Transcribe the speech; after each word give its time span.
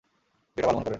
যেটা 0.57 0.67
ভালো 0.67 0.77
মনে 0.77 0.83
করেন। 0.85 0.89